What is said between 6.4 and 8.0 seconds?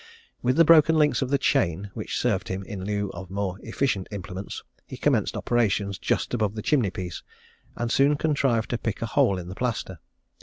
the chimney piece, and